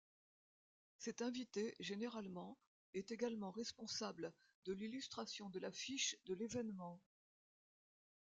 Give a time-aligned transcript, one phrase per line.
[0.97, 2.57] Cet invité, généralement,
[2.95, 4.33] est également responsable
[4.65, 6.99] de l'illustration de l'affiche de l'événement.